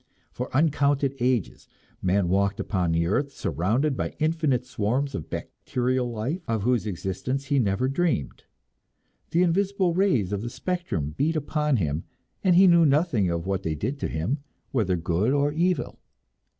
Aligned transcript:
For 0.31 0.49
uncounted 0.57 1.13
ages 1.19 1.67
man 2.01 2.27
walked 2.27 2.59
upon 2.59 2.91
the 2.91 3.05
earth, 3.05 3.29
surrounded 3.31 3.95
by 3.95 4.15
infinite 4.17 4.65
swarms 4.65 5.13
of 5.13 5.29
bacterial 5.29 6.09
life 6.09 6.41
of 6.47 6.63
whose 6.63 6.87
existence 6.87 7.45
he 7.45 7.59
never 7.59 7.87
dreamed. 7.87 8.45
The 9.29 9.43
invisible 9.43 9.93
rays 9.93 10.33
of 10.33 10.41
the 10.41 10.49
spectrum 10.49 11.11
beat 11.15 11.35
upon 11.35 11.77
him, 11.77 12.05
and 12.43 12.55
he 12.55 12.65
knew 12.65 12.83
nothing 12.87 13.29
of 13.29 13.45
what 13.45 13.61
they 13.61 13.75
did 13.75 13.99
to 13.99 14.07
him, 14.07 14.39
whether 14.71 14.97
good 14.97 15.33
or 15.33 15.51
evil. 15.51 15.99